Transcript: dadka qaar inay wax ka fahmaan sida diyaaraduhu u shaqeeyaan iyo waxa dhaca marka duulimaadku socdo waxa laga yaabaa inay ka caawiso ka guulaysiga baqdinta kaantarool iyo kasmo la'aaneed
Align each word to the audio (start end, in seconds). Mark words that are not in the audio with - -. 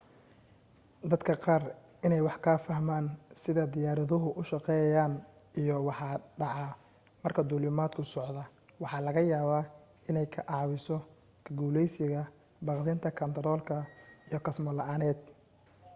dadka 1.11 1.33
qaar 1.45 1.63
inay 2.05 2.21
wax 2.27 2.37
ka 2.45 2.53
fahmaan 2.67 3.05
sida 3.41 3.63
diyaaraduhu 3.73 4.27
u 4.39 4.47
shaqeeyaan 4.51 5.13
iyo 5.61 5.75
waxa 5.87 6.07
dhaca 6.39 6.67
marka 7.23 7.41
duulimaadku 7.49 8.01
socdo 8.13 8.43
waxa 8.81 9.05
laga 9.05 9.21
yaabaa 9.31 9.65
inay 10.09 10.27
ka 10.33 10.41
caawiso 10.49 10.97
ka 11.43 11.51
guulaysiga 11.59 12.21
baqdinta 12.67 13.15
kaantarool 13.17 13.61
iyo 14.29 14.39
kasmo 14.45 14.69
la'aaneed 14.79 15.19